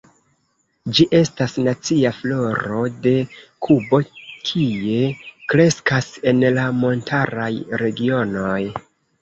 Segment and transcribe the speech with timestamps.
[0.97, 3.13] Ĝi estas nacia floro de
[3.67, 3.99] Kubo,
[4.49, 5.05] kie
[5.53, 7.53] kreskas en la montaraj
[7.85, 8.61] regionoj.